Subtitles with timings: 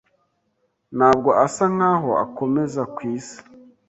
[0.97, 3.37] Ntabwo asa nkaho akomeza kwisi.